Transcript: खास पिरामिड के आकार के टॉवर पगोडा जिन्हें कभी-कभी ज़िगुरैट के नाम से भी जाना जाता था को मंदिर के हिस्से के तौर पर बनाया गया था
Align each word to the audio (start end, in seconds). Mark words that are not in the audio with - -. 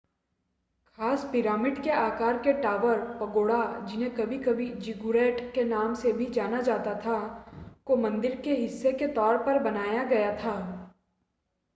खास 0.97 1.23
पिरामिड 1.31 1.81
के 1.83 1.89
आकार 1.89 2.37
के 2.37 2.53
टॉवर 2.61 2.99
पगोडा 3.19 3.59
जिन्हें 3.87 4.09
कभी-कभी 4.15 4.69
ज़िगुरैट 4.79 5.39
के 5.55 5.63
नाम 5.63 5.93
से 5.95 6.13
भी 6.13 6.25
जाना 6.31 6.61
जाता 6.61 6.95
था 7.01 7.19
को 7.85 7.95
मंदिर 7.97 8.41
के 8.43 8.55
हिस्से 8.55 8.91
के 8.93 9.07
तौर 9.13 9.37
पर 9.37 9.59
बनाया 9.63 10.03
गया 10.05 10.35
था 10.35 10.57